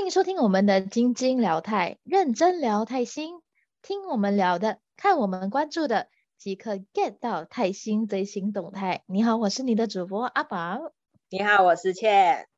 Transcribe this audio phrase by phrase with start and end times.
[0.00, 3.42] 欢迎收听我们的晶晶聊泰，认真聊泰新，
[3.82, 9.02] 听我们聊的，看我们关注的，即刻 get 到泰新最新动态。
[9.04, 10.94] 你好，我是你的主播阿宝。
[11.28, 12.49] 你好，我是倩。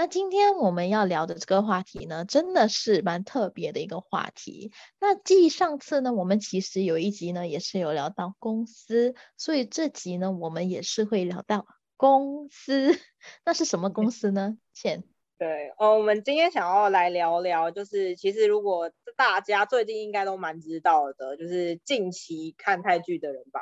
[0.00, 4.72] 那今天我们要聊的这个话题呢，真的是蛮特别的一个话题。
[4.98, 11.66] 那继上次呢，我们其实有一集呢，也是有聊到公司，所以这集呢，我们也是会聊到
[11.98, 12.98] 公司。
[13.44, 14.56] 那是什么公司呢？
[14.72, 15.04] 倩。
[15.36, 23.60] 对，哦，我们今天想要来聊聊，就是其实如果大家最近应该都蛮知道的，就是近期看泰剧的人吧，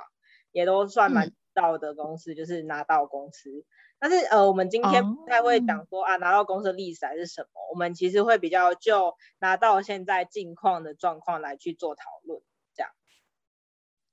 [0.52, 3.64] 也都算蛮知道的公司，就是拿到公司。
[4.00, 12.40] 但是呃，我们今天不太会讲说啊，拿到公司的历史还是什么，我们其实会比较就拿到现在近况的状况来去做讨论，
[12.76, 12.92] 这样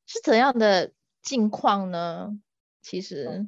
[0.07, 2.31] 是怎样的近况呢？
[2.81, 3.47] 其实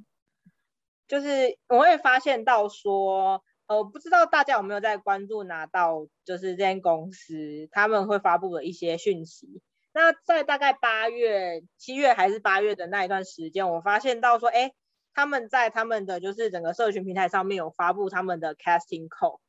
[1.08, 9.64] 就是我会发现到说，呃，不知道大家有没有在关注拿到就是这间公司他们会发布的一些讯息。
[9.92, 14.72] 那在大概八月、七月还是八月的那一段时间，我发现到说，哎。
[15.18, 19.40] 他们在他们的就是整个社群平台上面有发布他们的 casting call，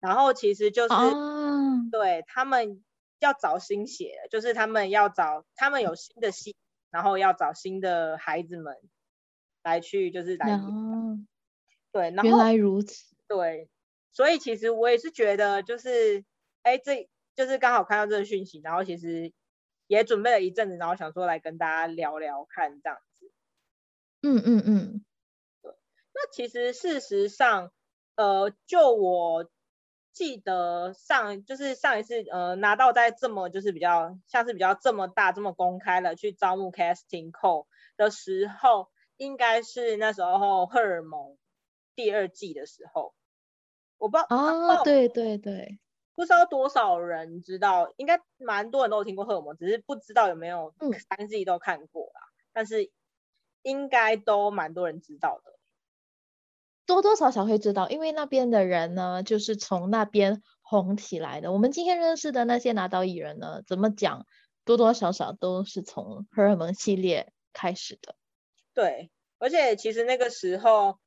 [0.00, 0.94] 然后其实就是
[1.92, 2.82] 对他们
[3.18, 6.56] 要找新血，就是他们要找他们有新的戏，
[6.90, 8.74] 然后要找新的孩子们
[9.62, 11.28] 来去就是来演。
[11.92, 13.14] 对，然后原来如此。
[13.26, 13.68] 对，
[14.10, 16.24] 所以其实我也是觉得就是
[16.62, 17.06] 哎，这
[17.36, 19.34] 就是刚好看到这个讯息，然后其实
[19.88, 23.30] 也准备了一阵子，然后想说来跟大家聊聊看这样子。
[24.22, 25.04] 嗯嗯嗯。
[26.20, 27.70] 那其实事实上，
[28.16, 29.48] 呃，就我
[30.12, 37.66] 记得上就是上一次呃拿到在这么就是比较像是比较这么大这么公开的去招募 casting call
[37.96, 41.38] 的时候，应该是那时候荷尔蒙
[41.94, 43.14] 第二季的时候，
[43.96, 45.78] 我不知道哦，对对对，
[46.16, 50.74] 不知道多少人知道，应该蛮多人都有听过荷尔蒙，只是不知道有没有
[51.08, 52.20] 三季都看过啦，
[52.52, 52.90] 但是
[53.62, 55.57] 应该都蛮多人知道的。
[56.88, 61.52] 多多少少会知道，因为那边的人呢，就是从那边红起来的。
[61.52, 64.24] 我们今天认识的那些拿刀艺人呢，怎么讲，
[64.64, 68.16] 多多少少都是从荷尔蒙系列开始的。
[68.72, 70.98] 对，而且其实那个时候，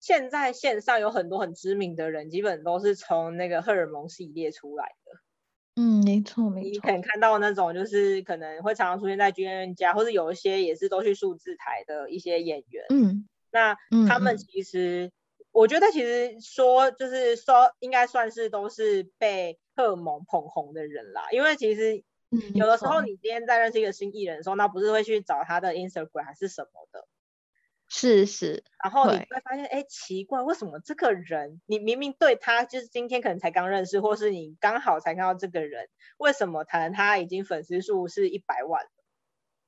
[0.00, 5.82] 现在线上有很多很知名的人，基本都是从那个荷尔蒙系列出来的。
[5.82, 6.68] 嗯，没错没错。
[6.68, 12.84] 你可能看到那种就是可能会常常出现在剧院家，或者有一些也是都去数字台的一些演员。
[12.90, 13.74] 嗯，那
[14.06, 15.10] 他们其实。
[15.52, 21.28] 我觉得其实说就是说，应该算是都是被荷尔蒙捧红的人啦。
[21.30, 22.02] 因为其实
[22.54, 27.06] 有的时候你今天在认识一个新艺人的时候，那不是会去找他的 Instagram 还是什么的？
[27.88, 28.64] 是是。
[28.82, 38.90] 然后你会发现，哎，奇怪，为什么这个人你明明对他就是今天可能才刚认识，或是你刚好才看到这个人，为什么谈他已经粉丝数是一百万了？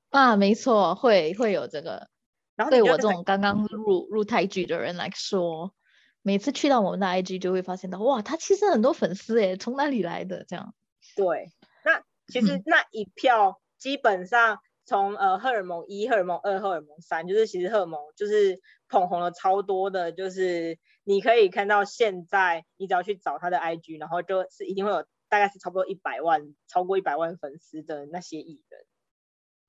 [0.09, 2.09] 啊，没错，会会有这个。
[2.57, 5.75] 然后对我这种刚刚入入泰剧的人来说，
[6.23, 10.45] 每次去到我们的 IG 就会发现到，哇，他其实很多粉丝诶，从哪里来的？
[10.49, 10.75] 这样。
[11.17, 11.51] 对，
[11.85, 28.81] 那其实那一票基本上从呃荷尔蒙一、荷尔蒙二、荷尔蒙三，就是其实荷尔蒙就是捧红了超多的，就是你可以看到现在你只要去找他的 IG，然后就是一定会有大概是差不多一百万，超过一百万粉丝的那些艺人。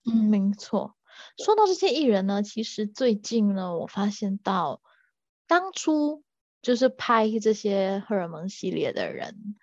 [0.08, 0.96] 嗯，没错。
[1.38, 4.82] 说到这些艺人呢，其实最近呢，我发现到
[5.48, 6.24] 当初
[6.62, 9.56] 就是拍这些荷尔蒙系列的人，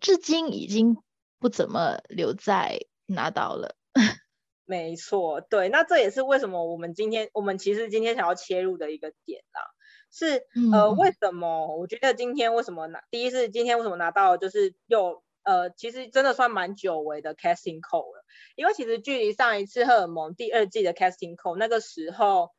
[0.00, 0.96] 至今已经
[1.38, 3.76] 不怎么留在拿到了。
[4.64, 9.60] 没错，对，那这也是为什么我们今天我们其实今天想要切入的一个点啦，
[10.10, 15.22] 是呃，为什么我觉得今天为什么拿第一是今天为什么拿到就是又。
[15.46, 18.24] 呃，其实真的算蛮久违的 casting call 了，
[18.56, 22.50] 因为其实距离上一次荷尔蒙第二季的 casting call 那个时候，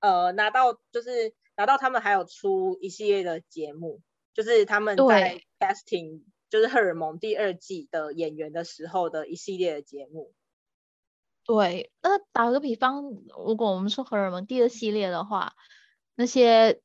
[0.00, 4.02] 呃，拿到就是拿到他们还有出一系列的节目，
[4.34, 6.20] 就是他们在 casting
[6.50, 10.34] 就是荷尔蒙第二季的演员的时候的一系列的节目。
[11.46, 13.04] 对，那打个比方，
[13.46, 15.54] 如果我们说荷尔蒙第二系列的话，
[16.14, 16.82] 那些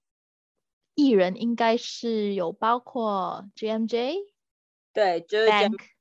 [0.95, 4.15] 艺人应该是有包括 JMJ。
[4.93, 5.47] 对，就是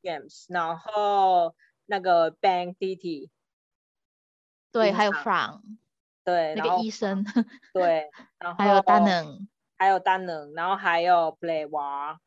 [0.03, 1.55] James，然后
[1.87, 3.31] 那个 Bank DT，
[4.73, 5.61] 对，还有 Frank，
[6.25, 7.25] 对，那个医生，
[7.73, 12.19] 对，然后 还有丹能，还有丹能，然后还有 Play 娃，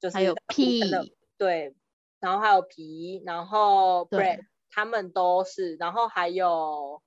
[0.00, 1.74] 就是还有 P，对，
[2.20, 4.40] 然后还有皮，然后 Brad
[4.70, 7.02] 他们都是，然后还有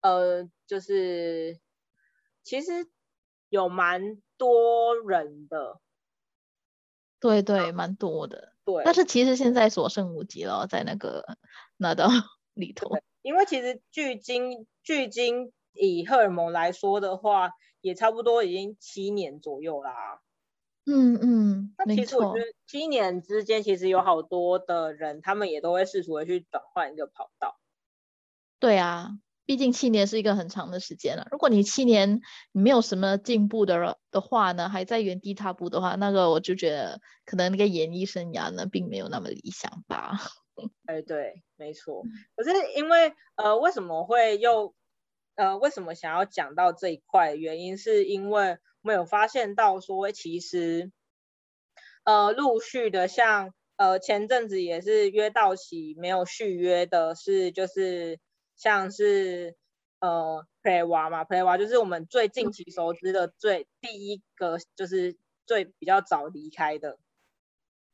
[0.00, 1.60] 呃，就是
[2.42, 2.88] 其实
[3.48, 5.80] 有蛮多人的，
[7.20, 8.54] 对对，蛮多的。
[8.64, 11.24] 对，但是其实现在所剩无几了，在那个
[11.76, 12.08] 那道
[12.54, 12.90] 里头。
[13.22, 17.50] 因为其实距今距今以荷尔蒙来说的话，
[17.82, 20.20] 也差不多已经七年左右啦。
[20.86, 27.60] 嗯嗯，那其实我觉得七年之间，其实有好多的人，他们也都会试图的去转换一个跑道。
[28.58, 29.10] 对啊，
[29.50, 31.26] 毕竟七年是一个很长的时间了。
[31.32, 32.20] 如果你七年
[32.52, 40.20] 你没有什么进步的的话呢，还在原地踏步的话，那个我就觉得可能那个演艺生涯呢，并没有那么理想吧。
[40.86, 42.04] 哎，对，没错。
[42.36, 44.72] 可是因为呃，为什么会又
[45.34, 47.34] 呃，为什么想要讲到这一块？
[47.34, 48.50] 原因是因为
[48.82, 50.92] 我们有发现到说，其实
[52.04, 58.20] 呃，陆续的像呃，前阵子也是约到期没有续约的，是就是
[58.60, 59.56] 像是
[60.00, 65.16] 呃，Play 娃嘛，Play 娃就是我们最近期熟知的最第一个，就是
[65.46, 66.98] 最比较早离开的。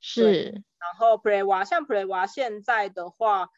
[0.00, 3.48] 是，然后 Play 娃像 Play 娃现在的话，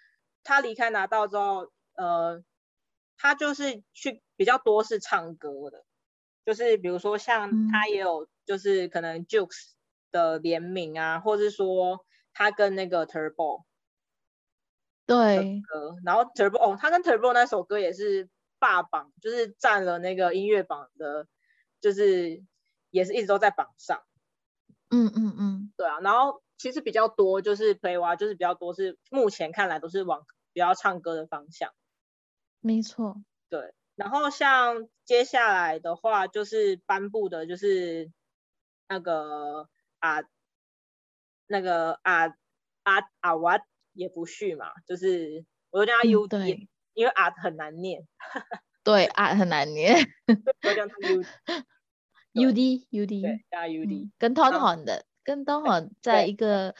[0.45, 2.45] 他离开拿到之后，呃，
[3.17, 5.87] 他就是去比较多是唱歌的，
[6.45, 9.71] 就是比如说像他也有就是可能 Jukes
[10.11, 13.65] 的联名啊，或是说他跟那个 Turbo
[15.09, 18.29] 对歌，然后 Turbo 哦，他跟 Turbo 那首歌也是
[18.59, 21.27] 霸榜，就是占了那个音乐榜的，
[21.81, 22.45] 就是
[22.91, 24.03] 也是一直都在榜上。
[24.91, 31.73] 嗯嗯嗯，对啊，然后其实比较多就是 Play 娃，就是比较多是目前看来都是往比较唱歌的方向。
[32.61, 33.17] 没错，
[33.49, 33.73] 对。
[33.95, 38.13] 然后像接下来的话，就是颁布的就是
[38.89, 39.69] 那个
[40.01, 40.19] 啊，
[41.47, 42.27] 那个啊
[42.83, 43.59] 啊啊瓦
[43.99, 48.07] 也不续嘛，就是我叫他 U D，因为啊很难念。
[48.85, 49.97] 对啊很难念。
[50.63, 51.23] 我叫他 U。
[52.33, 56.77] U D U D 加 U D，跟 Tom Holland 的，跟 Tom Holland 在一个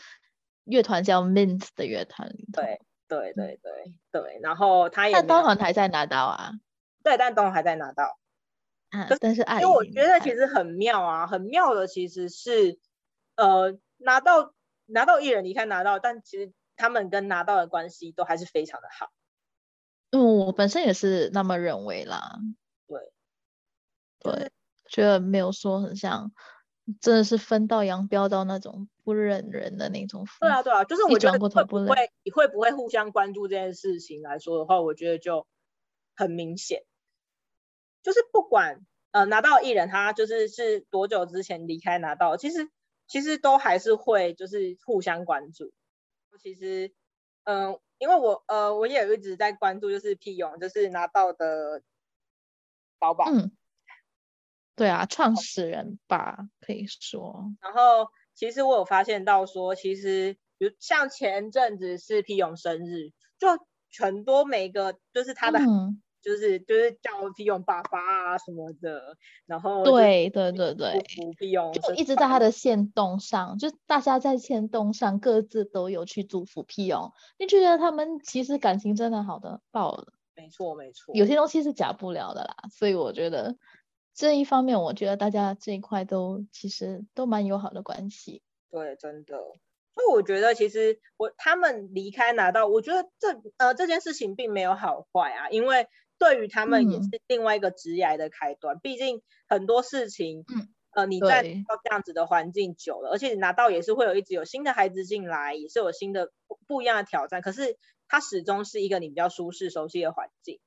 [0.65, 2.63] 乐团叫 Mint 的乐团里头。
[2.63, 3.73] 对对对对
[4.13, 5.15] 对，然后他也。
[5.15, 6.53] 但 Tom Holland 还在拿到啊？
[7.03, 8.19] 对，但 Tom 还在拿到。
[8.91, 9.61] 啊，但是爱。
[9.61, 12.79] 因为我觉得其实很妙啊，很妙的其实是，
[13.35, 14.55] 呃，拿到
[14.87, 19.11] 拿到艺人离开拿到，但其实他们跟拿到的关系都还是非常的好。
[20.13, 22.39] 嗯，我本身也是那么认为啦。
[22.87, 23.13] 对。
[24.21, 24.53] 对。
[24.91, 26.33] 觉得没有说很像，
[26.99, 30.25] 真的是分道扬镳到那种不认人的那种。
[30.41, 35.47] 对啊，对啊，就是我觉得会不会你会不会互相关注这件事情来说的话，我觉得就
[36.17, 36.85] 很明显，
[38.03, 38.81] 就是不管
[39.11, 42.71] 呃拿到艺人他就是是多久之前离开拿到，其实
[43.07, 45.71] 其实都还是会就是互相关注。
[46.39, 46.93] 其实
[47.45, 51.83] 嗯，因为我呃我也有一直在关注，就是屁勇就是拿到的
[52.99, 53.31] 宝宝。
[53.31, 53.53] 嗯
[54.77, 57.53] 对啊，创始人吧，可以说。
[57.61, 63.49] 然后其实我有发现到说，其实比如像前阵子是屁勇生日，就
[63.99, 65.59] 很多每个就是他的，
[66.29, 69.17] 就是就是叫 P 勇爸爸啊什么的。
[69.47, 71.03] 然后对对对对
[71.39, 77.13] ，P 勇就一直在他的线动上，就大家在线动上各自都有去祝福 P 勇。
[77.39, 80.13] 你觉得他们其实感情真的好的爆了？
[80.35, 83.57] 没错没错，有些东西是假不了的啦，所以我觉得。
[84.15, 88.43] 这一方面，我觉得大家这一块都其实都蛮友好的关系。
[88.69, 89.37] 对，真的。
[89.95, 95.87] 所以我觉得，其实我他们离开拿到，我觉得这呃这件事情并没有好坏啊，因为
[96.19, 98.79] 对于他们也是另外一个职业的开端。
[98.81, 106.33] 毕竟很多事情，嗯，呃你在到这样子的环境久了，而且你拿到也是会有一直有新的孩子进来，也是有新的
[106.67, 107.41] 不一样的挑战。
[107.43, 110.59] 可是它始终是一个你比较舒适、熟悉的环境。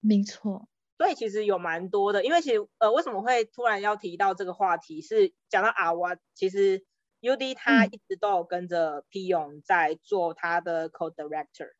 [0.00, 0.68] 没错。
[0.98, 6.84] 所以其实有蛮多的，因为其实呃为什么会突然要提到这个话题，是讲到阿瓦，其实
[7.18, 11.70] U D 他一直都有跟着 P 勇在做他的 Co-Director，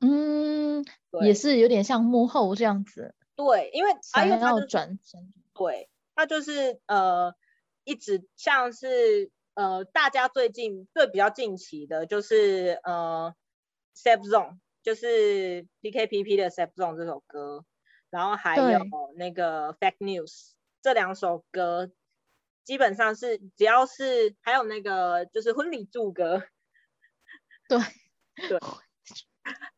[0.00, 0.84] 嗯，
[1.22, 3.14] 也是有点像幕后这样子。
[3.34, 7.34] 对，因为想要转身，对，他就是呃
[7.84, 13.34] 一直像是呃大家最近最比较近期的就是呃
[13.94, 17.64] Safe Zone，就是 P K P P 的 Safe Zone 这首歌。
[18.08, 18.78] 然后还有
[19.16, 21.90] 那个 Fake News 这两首歌，
[22.64, 26.42] 基本上是只要是还有那个就是婚礼祝歌，
[27.68, 27.78] 对。
[28.48, 28.58] 对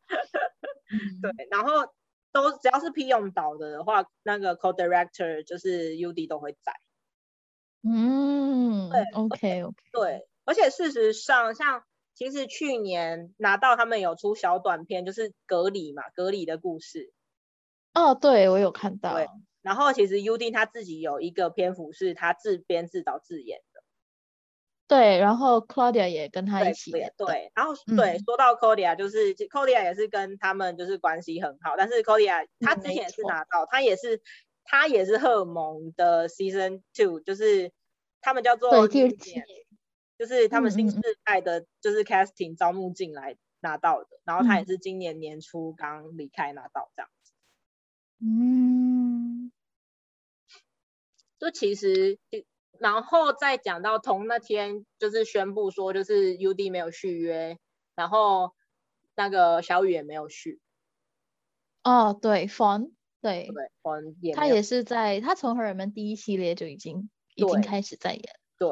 [1.23, 1.93] 对，然后
[2.33, 6.73] 都只要是 P 用导的的话，那个 Co-Director 就是 UD 都会在。
[7.83, 9.77] 嗯，对，OK OK。
[9.93, 11.85] 对，而且事实上像
[12.15, 17.13] 其实去年拿到他们有出小短片，就是隔离嘛，隔离的故事。
[17.95, 19.15] 哦，对我有看到。
[19.15, 19.27] 对，
[19.63, 23.68] 然后其实 U D 他自己有一个篇幅是他自编自导自演的。
[24.89, 27.13] 对，然后 Claudia 也跟他一起演。
[27.17, 34.21] 对，然后对，说到 Claudia，就是 Claudia 也是跟他们就是关系很好，但是 Claudia 他之前也是拿到，他也是
[34.65, 37.71] 他也是荷尔蒙的 Season Two，就是
[38.21, 39.43] 他们叫做第二季。
[40.19, 47.33] 就是他们新世代的，就是 casting 招募进来拿到的，然后他也是今年年初刚离开拿到这样子。
[48.21, 49.53] 嗯，
[51.39, 52.19] 就其实，
[52.81, 57.59] 然后再讲到同那天，就是宣布说，就是 UD 没有续约，
[57.95, 58.55] 然后
[59.15, 60.61] 那个小雨也没有续。
[61.83, 68.23] 哦，对，Fun，对对，Fun 也，他也是在，他从荷尔蒙第一系列就已经已经开始在演。
[68.59, 68.69] 对。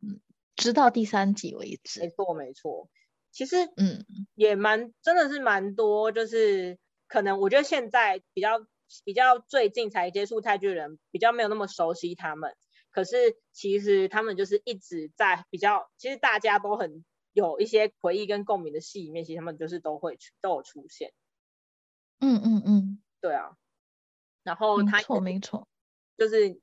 [0.00, 0.20] 嗯
[0.54, 2.00] 直到第三集为止。
[2.00, 2.88] 没错，没错。
[3.32, 4.04] 其实，嗯，
[4.34, 6.12] 也蛮，真的是蛮多。
[6.12, 6.78] 就是
[7.08, 8.60] 可能，我觉得现在比较
[9.02, 12.54] 比较最近才接触泰剧的人，比较没有那么熟悉他们。
[12.92, 13.16] 可是，
[13.52, 21.12] 其实他们就是一直在比较，其实大家都很有一些回忆跟共鸣的戏里面，其实他们就是都会都有出现。
[22.20, 23.56] 嗯嗯嗯，对啊。
[24.44, 25.68] 然后他没错没错，
[26.18, 26.60] 就是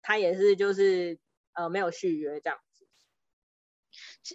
[0.00, 1.18] 他也是就是
[1.52, 2.86] 呃没有续约这样子。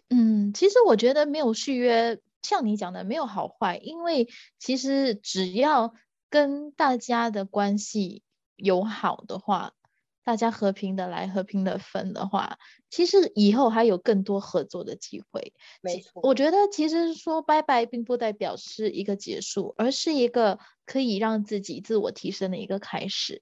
[0.10, 4.28] 嗯，其实我觉得没有续约，像你讲的没有好坏，因为
[4.60, 5.94] 其实只要
[6.30, 8.24] 跟大家的关系
[8.58, 9.74] 友好的话，
[10.24, 12.58] 大家和平的来，和平的分的话，
[12.90, 15.54] 其实以后还有更多合作的机会。
[15.82, 23.42] 没错，我觉得其实说拜拜，并不代表是一个结束，而是一个可以让自己自我提升的一个开始。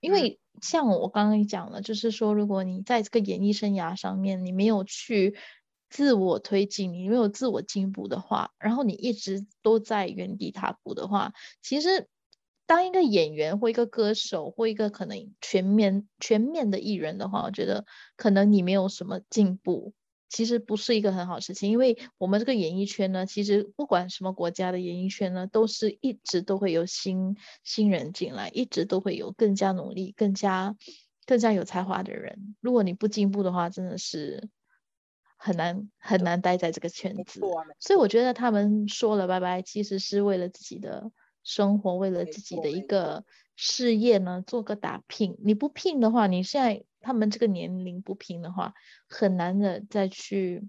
[0.00, 5.34] 因为像我刚刚讲了，就是说，如果你在这个演艺生涯上面，你没有去
[5.88, 12.06] 自我推进，你没有自我进步的话，然后你一直都在原地踏步的话，其实
[12.66, 17.84] 当一个演员或一个歌手或一个可能全面全面的艺人的话，我觉得
[18.16, 19.92] 可能你没有什么进步。
[20.30, 30.74] 其实不是一个很好事情，因为我们这个演艺圈呢，其实不管什么国家的演艺圈呢，都是一直都会有新新人进来，一直都会有更加努力、更加
[31.24, 32.56] 更加有才华的人。
[32.60, 34.48] 如果你不进步的话，真的是
[35.36, 37.38] 很难很难待在这个圈子。
[37.78, 41.12] 所以我觉得他们说了拜拜，其实是为了自己的
[41.44, 43.24] 生活，为了自己的一个
[43.54, 45.38] 事业呢，做个打拼。
[45.44, 46.84] 你不拼的话，你现在。
[47.06, 48.72] 他们这个年龄不拼的话，
[49.06, 50.66] 很难的再去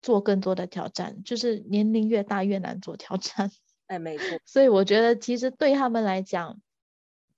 [0.00, 3.50] 做更多的挑战，就是年龄越大越难做挑战。
[3.88, 4.24] 哎，没错。
[4.44, 6.60] 所以我觉得其实对他们来讲，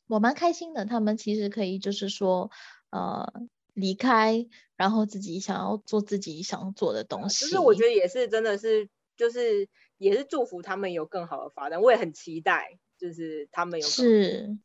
[0.06, 0.84] 我蛮开心的。
[0.84, 2.50] 他们其实可以就是说，
[2.90, 3.32] 呃，
[3.72, 7.46] 离开，然后自己想要做自己想做的东西。
[7.46, 9.66] 就是我觉得也是，真的是，就是
[9.98, 11.80] 也是祝福他们有更好的发展。
[11.80, 14.58] 我也很期待，就是他们有是，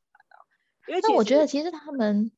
[0.88, 2.32] 因为那我觉得其实他们。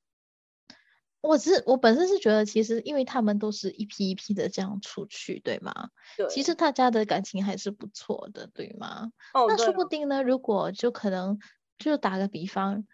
[1.22, 5.90] 我是我本身是觉得，其实因为他们都是一批一批的这样出去，对吗？
[6.18, 6.28] 对。
[6.28, 9.14] 其实大家的感情还是不错的，对吗？
[9.34, 9.46] 哦。
[9.48, 11.40] 那说不定呢，如果就可能，
[11.78, 12.86] 就打个比方，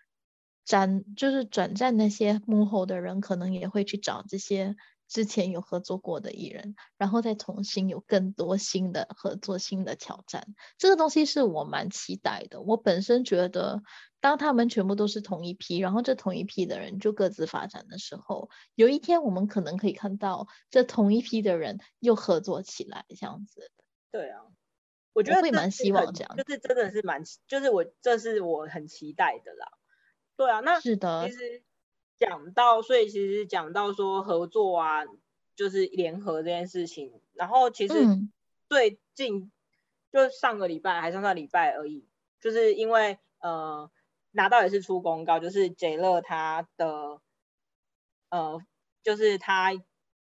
[0.64, 4.76] 转就是转战那些幕后的人，可能也会去找这些。
[5.10, 12.62] 之前有合作过的艺人，然后再重新有更多新的合作、新的挑战，这个东西是我蛮期待的。
[12.62, 13.82] 我本身觉得，
[14.22, 23.72] 当他们全部都是同一批，然后这同一批的人就各自发展的时候，有一天我们可能可以看到这同一批的人又合作起来，这样子。
[24.12, 24.42] 对啊，
[25.14, 29.72] 我觉得会蛮希望这样，就是真的是蛮，就是我这是我很期待的啦。
[30.38, 31.64] 对啊，那是的，其实。
[32.20, 35.06] 讲到，所以其实讲到说合作啊，
[35.56, 37.22] 就是联合这件事情。
[37.34, 37.94] 然后其实
[38.68, 39.52] 最近
[40.12, 42.06] 就上个礼拜还上上礼拜而已，
[42.42, 43.90] 就是因为呃
[44.32, 47.22] 拿到也是出公告，就是杰乐他的
[48.30, 48.62] 呃
[49.02, 49.72] 就是他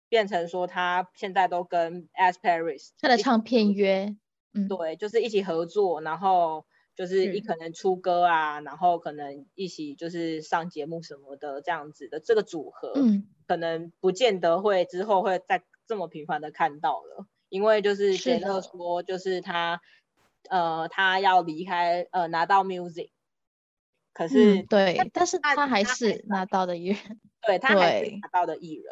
[0.08, 4.14] 变成说他现在都跟 As Paris 他的唱片约，
[4.52, 6.66] 嗯，对，就是一起合作，然后。
[7.00, 19.80] 就是一可能出歌啊，然后可能一起就是上节目什么的这样子的这个组合，嗯，可能不见得会之后会再这么频繁的看到了，因为就是杰乐说就是他
[20.50, 23.12] 呃他要离开呃拿到 music，
[24.12, 28.84] 可是对，但是他还是拿到的艺人，对他还是拿到的艺人，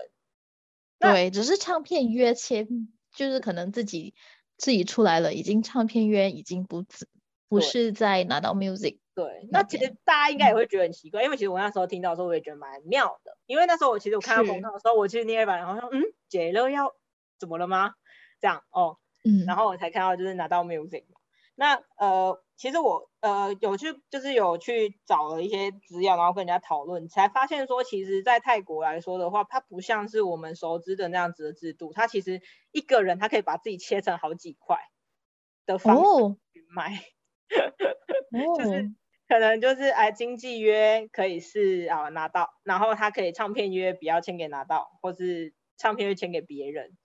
[0.98, 4.14] 对， 只是唱片约签就是可能自己
[4.56, 7.06] 自己出来了，已经唱片约已经不自。
[7.48, 16.92] 不是在拿到 music，对，那其实大家应该也会觉得很奇怪，因为其实我那时候听到的时候，我也觉得蛮妙的，因为那时候我其实我看到广告的时候，我其实捏一把，好像嗯，杰乐要
[17.38, 17.94] 怎么了吗？
[18.40, 21.04] 这样哦，嗯，然后我才看到就是拿到 music。
[21.60, 34.78] 那呃，其实我呃有去就是有去找了一些资料，然后跟人家讨论，才发现说，其实，在泰国来说的话，它不像是我们熟知的那样子的制度，它其实一个人他可以把自己切成好几块
[35.66, 36.02] 的方式
[36.52, 37.02] 去卖，
[38.58, 38.92] 就是
[39.28, 46.96] 可能就是哎，经纪约可以是啊拿到，然后他可以唱片约不要签给拿到，或是唱片约签给别人。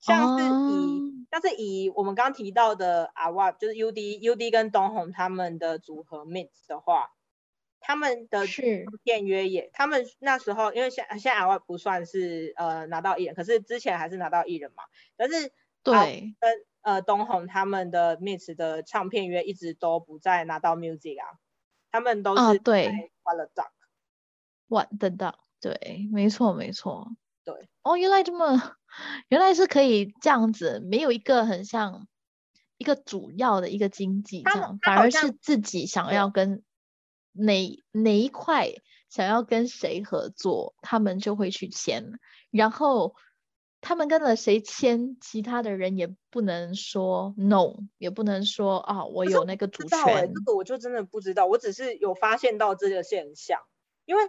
[0.00, 7.10] 像是以像是以我们刚刚提到的阿瓦，就是 U D U D 跟东红他们的组合 Mix 的话，
[7.80, 8.46] 他们的
[9.02, 14.84] 片约也，他们那时候因为现现在阿瓦不算是呃拿到艺人，可是之前还是拿到艺人嘛。
[15.16, 15.50] 但是
[15.92, 16.52] 对跟
[16.82, 21.38] 呃东红他们的 Mix 的唱片约一直都不在拿到 Music 啊，
[21.90, 27.10] 他们都是对 What the Duck，What the Duck，对，没错没错。
[27.44, 28.76] 对，哦，原来这么，
[29.28, 32.06] 原来是可以这样子，没有一个很像
[32.76, 36.62] 一个主要的一个经济这样，反而是自己想要跟
[37.32, 38.68] 哪哪一块
[39.08, 42.18] 想要跟谁合作，他们就会去签，
[42.50, 43.14] 然后
[43.88, 50.32] 他们跟了谁签，其他的人也不能说 no，也不能说啊，我有那个主权。
[50.34, 53.60] 这个我就真的不知道，我只是有发现到这个现象，
[54.04, 54.22] 因为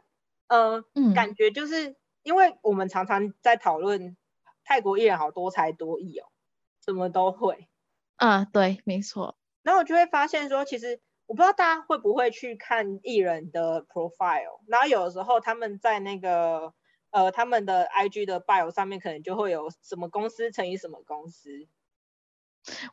[0.48, 1.98] 呃，感觉就是。
[2.22, 4.18] 因为我们常常在讨论
[4.66, 6.28] 泰国艺人好多才多艺哦，
[6.86, 7.70] 什么都会
[8.18, 9.38] 啊，对，没错。
[9.64, 16.74] 然后我就会发现说，其实我不知道大家会不会去看艺人的 profile，然后有的时候他们在那个
[17.12, 21.68] 呃他们的 IG 的 bio 上面可能就会有什么公司乘以什么公司。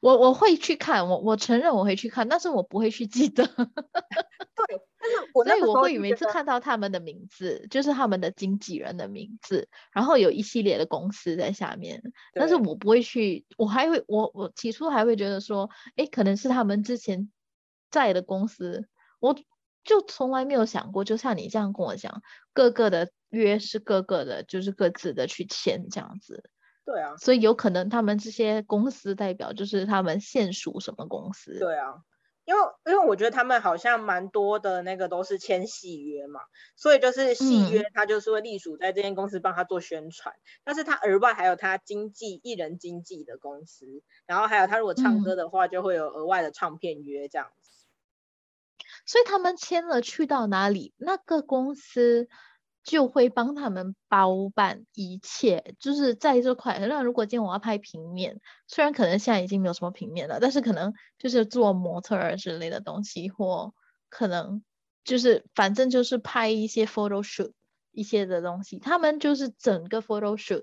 [0.00, 3.44] 我我会去看，我我承认我会去看，但是我不会去记得。
[3.46, 12.00] 对，但是我所以我会每次看到他们的名字，就是他们的经纪人的名字，然后有一系列的公司在下面，
[12.32, 17.30] 但是我不会去，我还会我我起初还会觉得说，哎，可能是他们之前
[17.90, 19.36] 在的公司，我
[19.84, 22.22] 就从来没有想过，就像你这样跟我讲，
[22.54, 26.50] 各个的约是各个的，就是各自的去签这样子。
[26.84, 31.58] 对啊，所以有可能他们这些公司代表就是他们现属什么公司？
[31.58, 32.02] 对啊，
[32.44, 36.42] 因为因为我觉得他们好像蛮多的那个都是签戏约嘛，
[36.76, 47.72] 所以就是戏约他就是会隶属在这间公司帮他做宣传，但是他额外还有他经纪艺人经纪的公司，然后还有他如果唱歌的话就会有额外的唱片约这样子。
[49.06, 52.28] 所以他们签了去到哪里，那个公司。
[52.86, 56.78] 就会帮他们包办一切，就是在这块。
[56.78, 63.74] 那如果今天我要拍平面，虽然可能现在已经没有什么平面了，但是可能就是做模特儿之类的东西，或
[64.08, 64.62] 可能
[65.02, 67.50] 就是反正就是拍一些 photo shoot
[67.90, 68.78] 一些的东西。
[68.78, 70.62] 他们就是整个 photo shoot，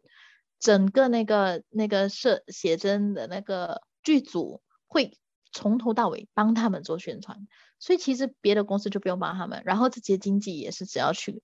[0.62, 5.18] 整个那个那个摄写真的那个剧组会
[5.52, 11.42] 从头到尾帮他们做宣传，所以其实别的公司就不用帮他们，然后这些经纪也是只要去。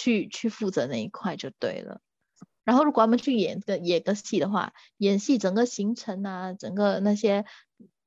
[0.00, 2.00] 去去负责那一块就对了，
[2.64, 7.44] 然后如果他们去演个演个戏的话，演戏整个行程啊，整个那些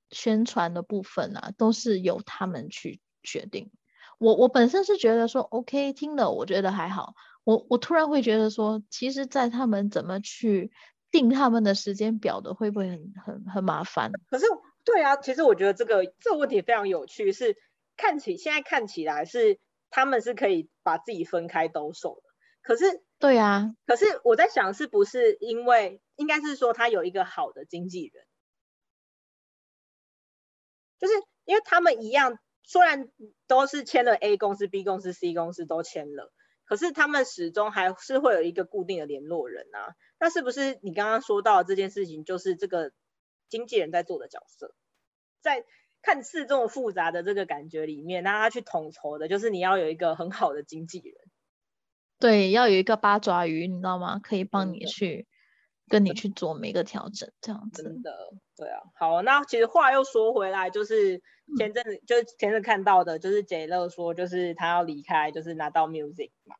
[0.10, 3.70] 宣传的部分啊，都是由他们去决定。
[4.18, 7.14] 我我本身是觉得说，OK，听了我觉得还好。
[7.44, 10.72] 我我突然会觉得说，其实，在他们怎么去
[11.12, 14.12] 定他们的时间表的，会不会很很很麻烦？
[14.32, 14.46] 可是
[14.84, 17.56] 对啊，其实我觉得这个这个问题非常有趣，是
[17.96, 19.60] 看起现在看起来是。
[19.96, 22.30] 他们是可以把自己分开兜售的，
[22.64, 28.26] 可是对啊，可是我在想，是不是因为应该是说他有一个好的经纪人，
[30.98, 31.14] 就是
[31.46, 33.08] 因为他们一样，虽然
[33.46, 36.34] 都是签了 A 公司、B 公司、C 公司都签了，
[36.66, 39.94] 可是他们始终还是会有一个固定的联络人啊。
[40.20, 42.92] 那是不是你刚刚说到这件事情，就是这个
[43.48, 44.74] 经纪人在做的角色，
[45.40, 45.64] 在？
[46.04, 51.16] 看似这么复杂的这个感觉里面，那他去统筹的，就是你要有一个很好的经纪人，
[52.20, 54.20] 对，要有一个八爪鱼，你知道吗？
[54.20, 55.26] 可以帮你去
[55.88, 57.84] 跟你去做每个调整，这样子。
[57.84, 58.12] 真的，
[58.58, 58.82] 对啊。
[58.96, 61.22] 好，那其实话又说回来，就是
[61.58, 66.58] 前阵子就前阵看到的，就是杰乐说，就是他要离开，就是拿到 music 嘛。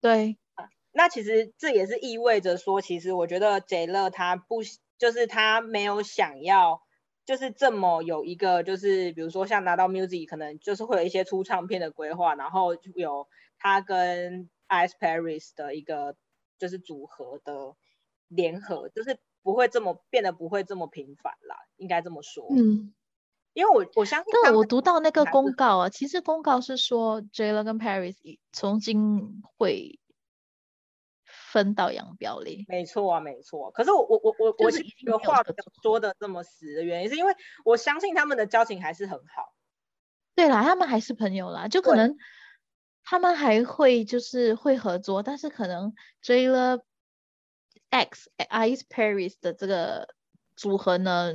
[0.00, 0.38] 对。
[0.92, 4.62] 那其实这也是意味着说，其实我觉得杰乐他不，
[4.96, 6.80] 就是他没有想要。
[7.24, 16.16] 就是这么有一个，就是比如说像拿到 music，可能就是会有一些出唱片的规划，然后有他跟 Ice Paris 的一个
[16.58, 17.76] 就是组合的
[18.28, 22.46] 联合，就是不会这么变得不会这么频繁啦，应该这么说。
[22.50, 22.92] 嗯，
[23.52, 28.16] 因为我我相信，但我读到那个公告啊，其实公告是说 j a y l a 跟 Paris
[28.52, 30.00] 重新会
[31.52, 32.64] 分道扬镳嘞。
[32.66, 33.70] 没错啊，没错。
[33.72, 37.34] 可是我我我我我就是已经这个话没有这个说的这么死的原因，是因为
[37.64, 39.52] 我相信他们的交情还是很好。
[40.34, 42.16] 对啦，他们还是朋友啦，就可能
[43.04, 45.92] 他们还会就是会合作，但是可能
[46.26, 46.82] l e
[47.90, 50.14] X Ice Paris 的这个
[50.56, 51.34] 组合呢，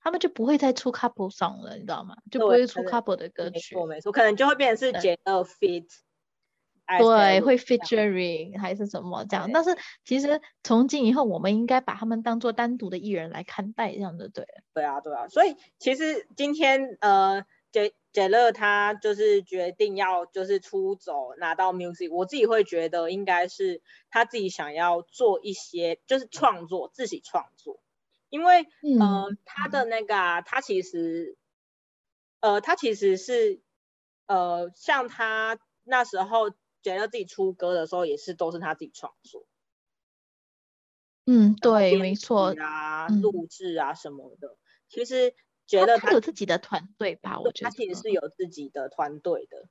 [0.00, 2.16] 他们就不会再出 couple song 了，你知道吗？
[2.28, 5.86] 就不会出 couple 的歌没曲，错没错，可能就会变成是对杰勒 fit。
[6.98, 9.50] 对，会 featuring 还是什么这样。
[9.52, 9.70] 但是。
[10.04, 14.44] 其实从今以后，我们应该把他们当做单独的艺人来看待，这样的对。
[14.74, 27.78] 对啊，对啊，所以其实今天呃，杰杰乐他就是决定要就是出走拿到 music，我自己会觉得应该是他自己想要做一些就是创作，自己创作，
[28.30, 28.62] 因为
[28.98, 29.28] 呃。
[29.28, 31.36] 嗯他的那个啊，他其实
[32.40, 33.60] 呃他其实是
[34.26, 36.50] 呃像他那时候
[36.82, 39.46] 杰勒自己出歌的时候，也是都是他自己创作。
[41.26, 42.54] 嗯，对，没错。
[42.58, 44.56] 啊、嗯录制啊什么的，
[44.88, 45.34] 其实
[45.66, 47.70] 觉得他他有自己的团队吧，我觉得。
[47.70, 49.68] 他其实是有自己的团队的。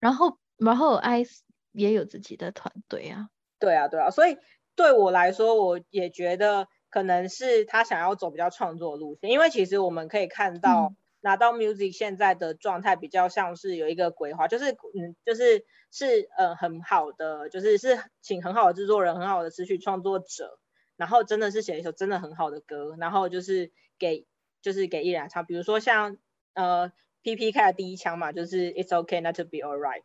[0.00, 3.28] 然后，然后 Ice 也有自己的团队啊。
[3.58, 4.36] 对啊，对啊，所以
[4.74, 20.58] 对我来说，我也觉得可能是他想要走比较创作路线，因为其实我们可以看到、嗯拿到 music 现在的状态比较像是有一个规划，就是嗯，就是是呃很好的，就是是请很好的制作人、很好的词曲创作者，
[20.96, 24.26] 然后真的是写一首真的很好的歌，然后就是给
[24.60, 26.18] 就是给艺人唱，比如说像
[26.54, 30.02] 呃 P P 开的第一枪嘛，就是 It's okay not to be alright，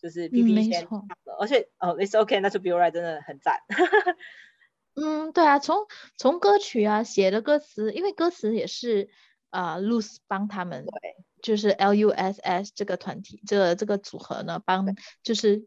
[0.00, 3.60] 就是 P 嗯 P 先唱的，而且呃 It's okay not to be alright 真的很赞。
[5.00, 9.08] 嗯，对啊，从从歌曲啊写的歌词，因为歌词也是
[9.50, 14.84] 啊、Luz 帮他们，对，就是 L U S S 这个团体，这个这个组合呢，帮
[15.22, 15.66] 就是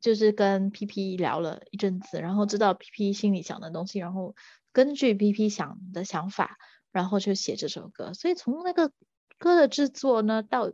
[0.00, 4.34] 就是跟 P P 聊了一阵子，然后知道 P P 心里想的东西，然后
[4.72, 6.58] 根据 P P 想的想法，
[6.90, 8.12] 然后就写这首歌。
[8.14, 8.92] 所以从那个
[9.38, 10.70] 歌的制作呢，到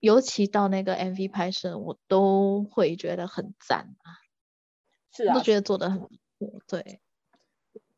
[0.00, 4.12] 尤其到那个 MV 拍摄，我都会觉得很赞啊，
[5.12, 7.00] 是啊都，觉得做的很不错，对。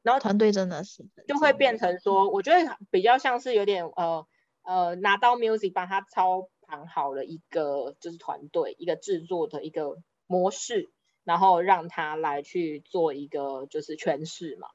[0.02, 4.26] 然后团队真的是就会变成说，我觉得比较像是有点呃
[4.62, 10.90] 呃拿到 music 帮他操盘好了一个就是团队一个制作的一个模式，
[11.24, 14.68] 然后让他来去做一个就是诠释嘛。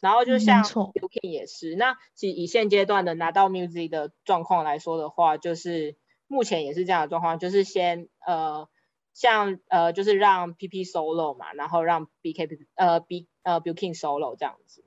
[0.00, 5.96] 然后就像错 u k 也是，那其实以现阶段的拿到 music 的状况来说的话，就是
[6.26, 8.68] 目前也是这样的状况，就是先呃
[9.14, 14.82] 像呃就是让 PP solo 嘛，然后让 BK 呃 B 呃 b i l k i n solo 这样子。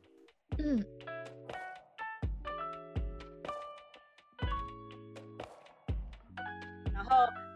[0.57, 0.83] 嗯，
[6.93, 7.15] 然后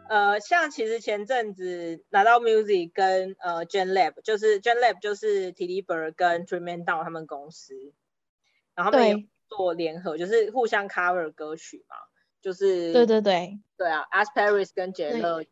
[0.10, 6.12] 呃，像其实前阵子拿到 Music 跟呃 Gen Lab，就是 Gen Lab 就是 t i l i b e r
[6.12, 7.74] 跟 t r e m a n Down 他们公司，
[8.76, 11.96] 然后他们有做联合，就是互相 cover 歌曲嘛，
[12.42, 15.46] 就是对对对，对啊 a s p a r i s 跟杰乐，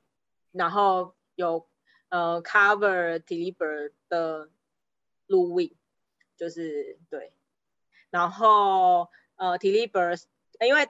[0.51, 1.67] 然后有
[2.09, 4.49] 呃 cover t i l i b e r 的
[5.29, 5.73] Louis，
[6.35, 7.31] 就是对，
[8.09, 10.27] 然后呃 t i l i b e r s
[10.59, 10.89] 因为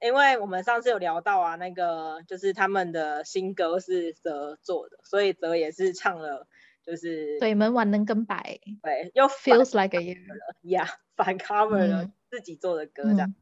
[0.00, 6.46] 因为我们上次有聊到啊，那个就是他们的新歌是泽做的，所以泽也是唱了，
[6.84, 10.26] 就是对门晚能跟白对，又，feels like a year。
[10.62, 13.34] yeah 反 cover 了嗯自己做的歌这样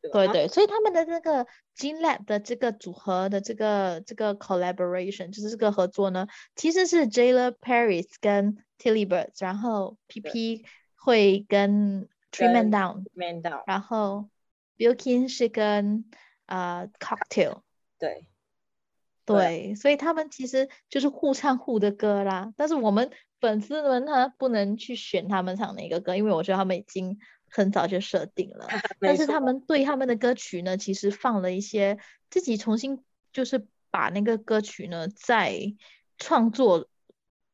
[0.00, 12.80] 对吧对对，所以他们的这个 Gene Lab 的这个组合的这个这个 collaboration，就是这个合作呢，其实是 Jayla Paris 跟 Tilly Birds，然后 PP 会跟 Three Man 跟
[12.80, 14.28] Down，Man Down，然后
[14.76, 16.04] Bilkin 是跟
[16.46, 17.62] 呃 Cocktail。
[17.98, 18.28] 对
[19.24, 22.52] 对，所以他们其实就是互唱互的歌啦。
[22.56, 27.18] 但是我们粉丝们呢不能去选他们唱哪个歌，因为我觉得他们已经
[27.50, 28.66] 很早就设定了。
[29.00, 31.98] 但是他们对他们的歌曲呢，其实放了一些
[32.30, 35.74] 自己重新就是把那个歌曲呢再
[36.18, 36.88] 创作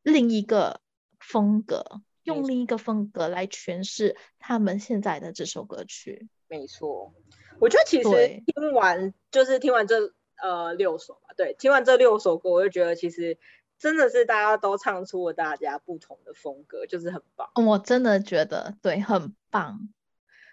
[0.03, 0.81] 另一个
[1.21, 6.29] 风格，用另一个风格来诠释他们现在的这首歌曲。
[6.49, 7.15] 没错，
[7.61, 13.39] 我觉得其实听完就是听完这呃六首吧，对，听完这六首歌，我就觉得其实
[13.85, 17.51] 真的是大家都唱出了大家不同的风格，就是很棒。
[17.55, 19.91] 我真的觉得对，很棒。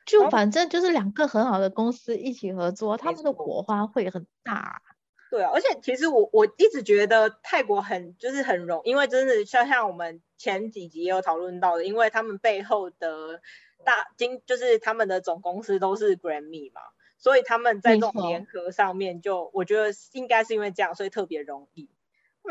[0.05, 4.81] 就反正就是两个很好的公司一起合作，他们的火花会很大。
[5.29, 13.39] 对啊，而且其实我我一直觉得泰国很就是很容，因为真的像像我们前几集也有讨论到的，因为他们背后的
[13.85, 16.81] 大经就是他们的总公司都是 Grammy 嘛，
[17.17, 21.89] 所以他们在这种联合上面就我觉得应该是因为这样，所以特别容易。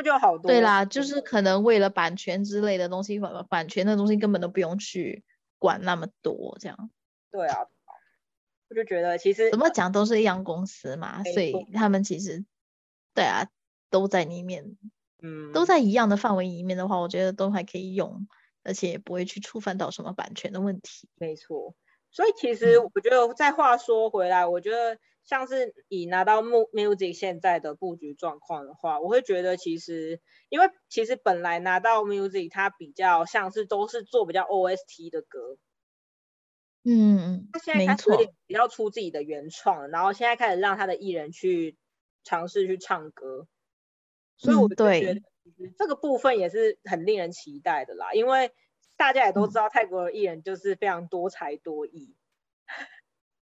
[0.02, 0.50] 就好多？
[0.50, 5.24] 对啦，就是可能为了版权之类的东西，版版权的东西根本都不用去
[5.58, 6.90] 管那么多，这样。
[7.30, 7.58] 对啊，
[8.68, 12.44] 我就觉得其实怎么讲都是一样公司嘛，所以他们其实
[13.14, 13.48] 对啊
[13.90, 14.76] 都在里面，
[15.22, 18.26] 嗯，都在一样的范围里面的话，我觉得都还可以用，
[18.62, 21.08] 而且也不会去触犯到什么版权的问题。
[21.16, 21.74] 没错，
[22.10, 35.56] 所以其实我觉得再话说回来，我觉得像是以拿到 Music 现在的布局状况的话，我会觉得其实因为其实本来拿到 Music 它比较像是都是做比较 OST 的歌。
[36.82, 38.08] 嗯，他现在开始
[38.46, 41.76] 比较出自己的原创，然后现在开始让他的艺人去
[42.24, 43.46] 尝试去唱歌，
[44.38, 45.20] 所以我觉得
[45.76, 48.14] 这个部分也是很令人期待的啦。
[48.14, 48.50] 因为
[49.00, 52.14] 大家也都知道泰国的艺人就是非常多才多艺。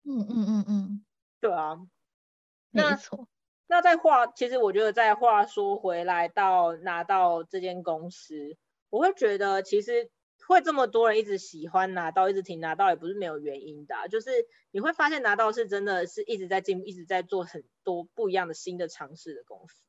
[0.05, 1.05] 嗯嗯嗯嗯，
[1.41, 1.85] 对啊，
[2.71, 3.27] 没错。
[3.67, 8.55] 那在话，其实我觉得在话说回来到拿到这间公司，
[8.89, 10.09] 我会觉得其实。
[10.45, 13.95] 会这么多人一直喜欢拿到，一直挺拿到，也不是没有原因的。
[14.09, 14.29] 就是
[14.71, 19.85] 你会发现拿到是真的是一直在进步，一直在做很多不一样的新的尝试的公司。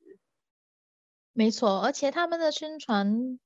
[1.32, 3.40] 没错，而且他们的宣传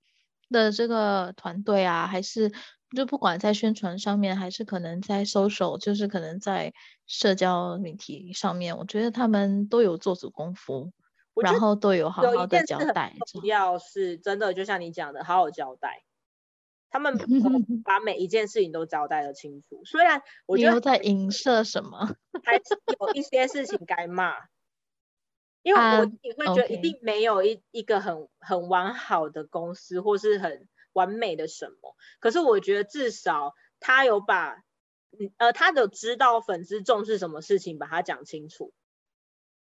[0.51, 2.53] 的这个团队啊，还是
[2.97, 6.73] 就不管在宣传上面，还是可能在 social，就是可能在
[7.07, 10.93] 社交媒体上面，我觉得他们都有做足功夫，
[11.35, 13.15] 然后都有好好的交代。
[13.27, 16.03] 主要是真的，就像你讲的，好好交代。
[16.91, 17.19] 他们
[17.85, 22.63] 把每一件事情都交代的清楚，虽然我觉得在影射什么，还是
[22.99, 24.33] 有一些事情该骂，
[25.63, 31.97] 因为我你会觉得一定没有一一个很很完好的公司，或是很完美的什么。
[32.21, 34.65] 可是我觉得至少他有把，
[35.19, 38.73] 嗯呃，他有知道粉丝重视什么事情，把它讲清楚。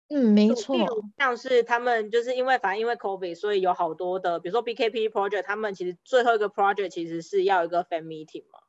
[0.09, 0.75] 嗯，没错。
[1.19, 8.61] 像是他们就是因为反正因为 COVID，所以有好多的，比如说 BKP project，他们其实最后一个 project 其实是要一个 fan meeting 嘛。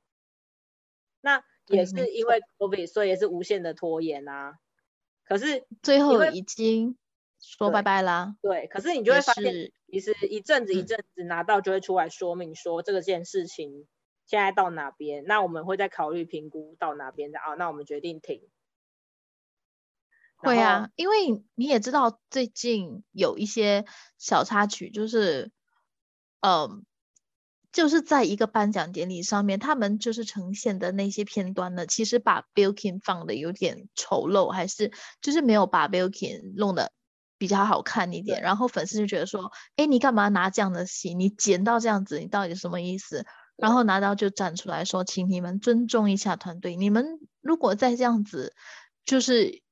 [1.22, 4.58] 那也是因为 COVID，所以也是无限的拖延啊。
[5.24, 6.98] 可是最后已经
[7.40, 8.36] 说拜拜啦。
[8.42, 13.88] 对，可是你就会发现，其实一阵子一阵子拿到就会出来说明说这个件事情
[14.26, 18.42] 现在到哪边，那我们会再考虑评估到哪边的啊，那我们决定停。
[20.42, 23.84] 会啊，因为你也知道最近有一些
[24.18, 25.52] 小插曲，就是，
[26.40, 26.86] 嗯，
[27.74, 36.94] 就是在一个颁奖典礼上面，他们就是呈现的那些片段呢，其实把 Billkin 放的有点丑陋，还是就是没有把 Bilkin 弄的
[37.40, 41.16] 比较好看一点，然后粉丝就觉得说，哎，你干嘛拿这样的戏？
[41.16, 43.26] 你剪到这样子，你到底什么意思？
[43.56, 48.54] 然后拿到就站出来说，请你们尊重一下团队，你们如果再这样子，
[49.04, 49.64] 就是。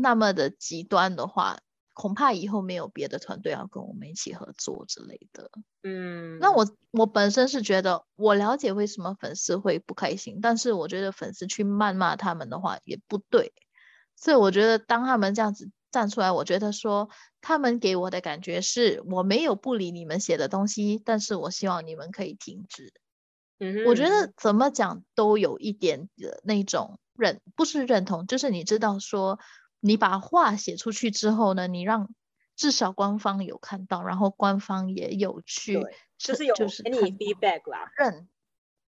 [0.00, 1.58] 那么的极端的话，
[1.92, 5.50] 恐怕以后没有别的团队要跟我们一起合作之类的。
[5.82, 13.52] 嗯，那我我本身是觉得，我了解为什么粉丝会不开心，但是我觉得粉丝去谩骂他们的话也不对。
[14.14, 22.92] 所以我觉得，当他们这样子站出来，我觉得说他们给我的感觉是我没有不理你们写的东西，但是我希望你们可以停止。
[23.58, 29.38] 嗯，我觉得怎么讲都有一点的那种认，不是认同，就是你知道说。
[29.80, 31.68] 你把话写出去之后呢？
[31.68, 32.12] 你让
[32.56, 35.80] 至少官方有看到，然后官方也有去，
[36.18, 37.88] 就是有给你 feedback 啦。
[37.96, 38.28] 认，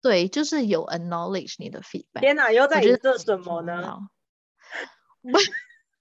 [0.02, 2.22] 对，就是有 acknowledge 你的 feedback。
[2.22, 4.08] 天哪，又在影射什么呢？
[5.22, 5.32] 我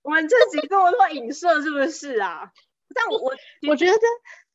[0.08, 2.50] 们这集这么多影射是不是啊？
[2.94, 3.32] 但我
[3.68, 3.98] 我觉得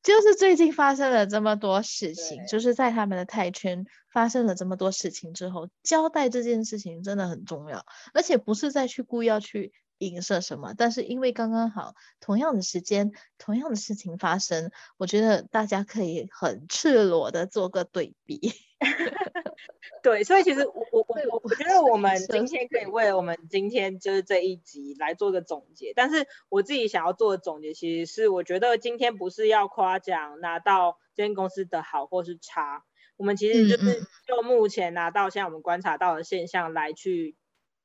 [0.02, 9.72] 就是最近发生了这么多事情，就是在他们的泰圈发生了这么多事情之后，交代这件事情真的很重要，而且不是再去故意要去。
[10.08, 10.74] 影射什么？
[10.78, 18.54] 但是因为刚刚好，同样的时间，同样的事情发生，我觉得大家可以很赤裸的做个对比。
[20.04, 25.94] 对，所以其实我我我我觉得我们今天可以为我们今天就是这一集来做个总结。
[25.96, 32.84] 但是我自己想要做的总结，其实是我觉得今天不是要夸奖拿到这间公司的好或是差，
[33.16, 37.38] 我们其实就是就目前拿到现在我们观察到的现象来去，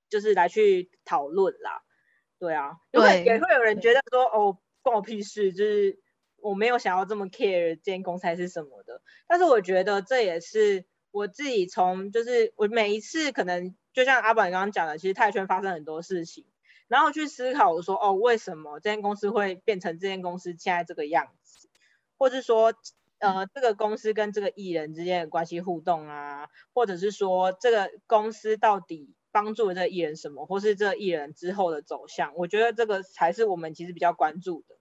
[0.08, 1.84] 就是来去讨论啦。
[2.38, 5.98] 对啊，因为也会有人觉得说，哦，关我屁事，就是
[6.36, 9.02] 我没有想要这么 care 这间公司是什么的。
[9.26, 16.46] 但是我觉得这也是我自己从，就是我每一次可能就像阿宝你刚刚讲的，其实泰圈发生很多事情，
[16.86, 21.68] 然后去思考我说，哦，为什么这间公司会变成这间公司现在这个样子，
[22.18, 22.72] 或是说，
[23.18, 29.16] 呃，这个公司跟这个艺人之间的关系互动啊，或者是说这个公司到底。
[29.30, 34.76] 帮助这艺人什么，或是这艺人之后的走向，我觉得这个才是我们其实比较关注的。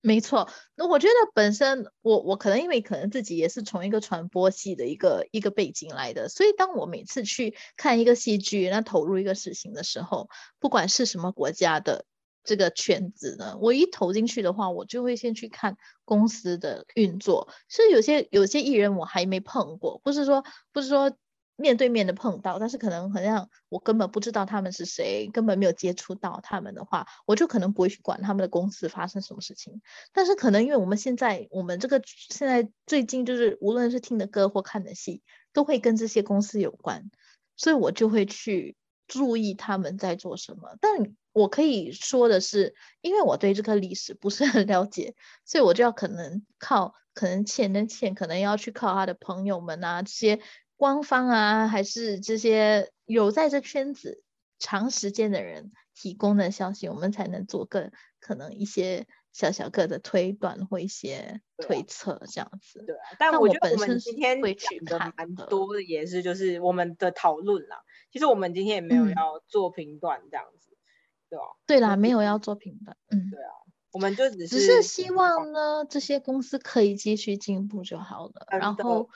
[0.00, 10.28] 没错，那我觉得本身我我可能因为可能自己也是从一个传播系的一个一个背景来的，所以当我每次去看一个戏剧，那投入一个事情的时候，
[10.60, 12.04] 不管是什么国家的
[12.44, 17.48] 这个圈子呢，我一投进去的话，我就会先去看公司的运作。
[17.68, 21.16] 是有些有些艺人我还没碰过，不是说不是说。
[21.56, 29.80] 面对面的碰到，但是可能好像我根本不知道他们是谁，根本没有接触到他们的话，我就可能不会去管他们的公司发生什么事情。
[30.12, 37.10] 但是可能因为我们现在我们这个现在最近就是无论是听的歌或看的戏，都会跟这些公司有关，
[37.56, 40.76] 所以我就会去注意他们在做什么。
[40.80, 45.14] 但我可以说的是，因为我对这个历史不是很了解，
[45.44, 50.40] 所以我就要可能靠可能欠的欠，可能要去靠他的朋友们啊这些。
[50.84, 54.22] 官方啊，还是这些有在这圈子
[54.58, 62.84] 长时间的人提供的消息，我们才能做更可能一些小小个的推断或一些推测这样子。
[62.86, 67.82] 对啊，但我觉得我们今天讲的蛮多的，也是就是我们的讨论啦。
[68.12, 70.76] 其实我们今天也没有要做评断这样子，
[71.30, 71.44] 对吧？
[71.64, 72.94] 对啦，没有要做评断。
[73.08, 73.52] 嗯，对啊，
[73.90, 78.46] 我们就只是只是希望呢，这些公司可以继续进步就好了。
[78.50, 79.08] 然后。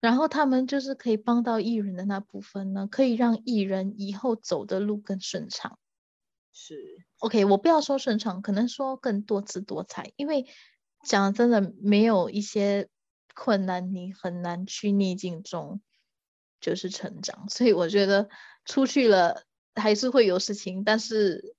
[0.00, 5.78] 然后他们就是可以帮到艺人的那部分呢，可以让艺人以后走的路更顺畅。
[6.52, 10.12] 是，OK，我不要说顺畅，可能说更多姿多彩。
[10.16, 10.46] 因为
[11.04, 12.88] 讲真的，没有一些
[13.34, 15.80] 困难，你很难去逆境中
[16.60, 17.48] 就是成长。
[17.48, 18.28] 所以我觉得
[18.64, 21.54] 出去了还是会有事情，但是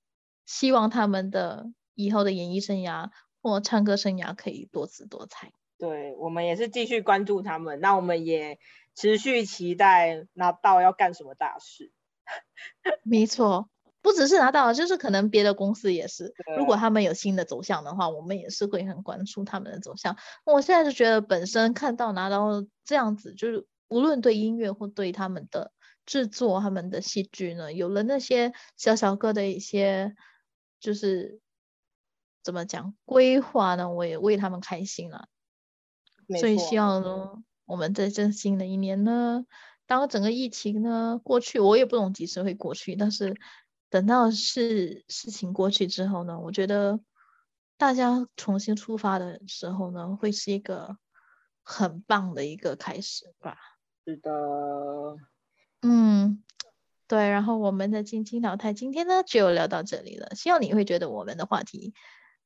[0.46, 5.52] 希望他们的以后的演艺生涯或唱歌生涯可以多姿多彩。
[5.82, 8.60] 对我们也是继续关注他们，那我们也
[8.94, 11.90] 持续期待拿到要干什么大事。
[13.02, 13.68] 没错，
[14.00, 20.16] 不只是拿到，就是可能别的公司也是，如果他们有新的走向的话，我们也是会很关注他们的走向。
[20.44, 25.72] 我现在就觉得本身看到拿到这样子，就是无论对音乐或对他们的
[26.06, 30.14] 制作、他们的戏剧呢，有了那些小小个的一些，
[30.78, 31.40] 就是
[32.44, 35.26] 怎么讲规划呢，我也为他们开心了。
[36.38, 39.44] 所以希望呢，我们在这新的一年呢，
[39.86, 43.34] 当整个疫情呢过去，我也不懂几时会过去，但是
[43.90, 47.00] 等到事事情过去之后呢，我觉得
[47.76, 50.96] 大家重新出发的时候呢，会是一个
[51.62, 53.56] 很棒的一个开始吧。
[54.04, 54.30] 是的，
[55.82, 56.42] 嗯，
[57.06, 57.28] 对。
[57.28, 61.94] 然后我们的晶晶老太今天呢就聊到这里了，希望你会觉得我们的话题。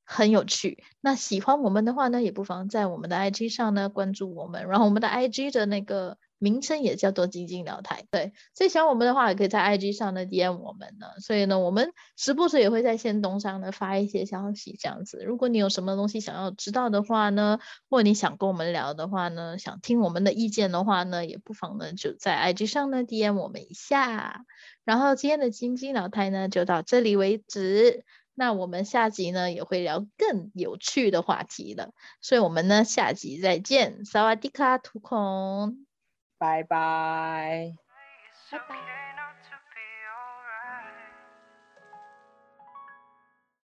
[0.07, 17.59] 很有趣，那喜欢我们的话呢，也不妨在我们的 IG 上呢关注我们，然后我们的 IG 的那个名称也叫做晶晶聊台，对，所以喜欢我们的话，也可以在 IG 上呢 DM 我们呢，所以呢，我们时不时也会在线东上呢发一些消息这样子，如果你有什么东西想要知道的话呢，
[17.91, 24.45] 或者你想跟我们聊的话呢，想听我们的意见的话呢，也不妨呢就在 IG 上呢 DM 我们一下，
[24.85, 28.05] 然后今天的晶晶聊台呢就到这里为止。
[28.39, 35.87] 那我们下集呢也会聊更有趣的话题了，所以我们呢下集再见，萨瓦迪卡，图孔，
[36.39, 37.73] 拜拜，
[38.53, 39.06] 拜拜。